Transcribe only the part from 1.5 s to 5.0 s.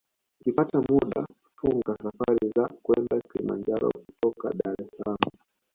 funga safari za kwenda Kilimanjaro kutoka Dar es